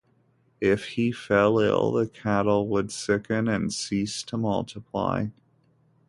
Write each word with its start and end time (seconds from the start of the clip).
If 0.61 0.85
he 0.95 1.11
fell 1.11 1.59
ill, 1.59 1.91
the 1.91 2.07
cattle 2.07 2.67
would 2.69 2.91
sicken 2.91 3.47
and 3.47 3.71
cease 3.71 4.23
to 4.23 4.35
multiply. 4.35 5.27